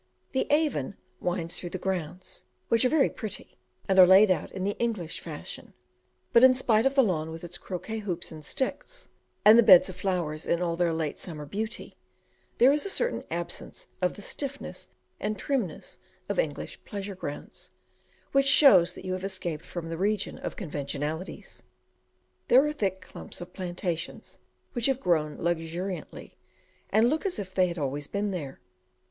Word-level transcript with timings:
The 0.31 0.47
Avon 0.49 0.97
winds 1.19 1.59
through 1.59 1.69
the 1.69 1.77
grounds, 1.77 2.45
which 2.69 2.83
are 2.83 2.89
very 2.89 3.07
pretty, 3.11 3.59
and 3.87 3.99
are 3.99 4.07
laid 4.07 4.31
out 4.31 4.51
in 4.51 4.63
the 4.63 4.75
English 4.79 5.19
fashion; 5.19 5.75
but 6.33 6.43
in 6.43 6.55
spite 6.55 6.87
of 6.87 6.95
the 6.95 7.03
lawn 7.03 7.29
with 7.29 7.43
its 7.43 7.59
croquet 7.59 7.99
hoops 7.99 8.31
and 8.31 8.43
sticks, 8.43 9.09
and 9.45 9.59
the 9.59 9.61
beds 9.61 9.89
of 9.89 9.95
flowers 9.95 10.47
in 10.47 10.59
all 10.59 10.75
their 10.75 10.91
late 10.91 11.19
summer 11.19 11.45
beauty, 11.45 11.97
there 12.57 12.71
is 12.71 12.83
a 12.83 12.89
certain 12.89 13.23
absence 13.29 13.89
of 14.01 14.15
the 14.15 14.23
stiffness 14.23 14.87
and 15.19 15.37
trimness 15.37 15.99
of 16.27 16.39
English 16.39 16.83
pleasure 16.83 17.13
grounds, 17.13 17.69
which 18.31 18.47
shows 18.47 18.93
that 18.93 19.05
you 19.05 19.13
have 19.13 19.23
escaped 19.23 19.63
from 19.63 19.89
the 19.89 19.97
region 19.99 20.39
of 20.39 20.55
conventionalities. 20.55 21.61
There 22.47 22.65
are 22.65 22.73
thick 22.73 23.01
clumps 23.01 23.39
of 23.39 23.53
plantations, 23.53 24.39
which 24.73 24.87
have 24.87 24.99
grown 24.99 25.37
luxuriantly, 25.37 26.37
and 26.89 27.07
look 27.07 27.23
as 27.23 27.37
if 27.37 27.53
they 27.53 27.67
had 27.67 27.77
always 27.77 28.07
been 28.07 28.31
there. 28.31 28.59